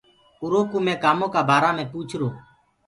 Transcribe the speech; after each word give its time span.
اُرو 0.41 0.61
ڪوُ 0.71 0.77
مي 0.85 0.93
ڪآمونٚ 1.03 1.33
ڪآ 1.33 1.41
بآرآ 1.49 1.69
مي 1.77 1.85
پوُڇرو۔ 1.91 2.29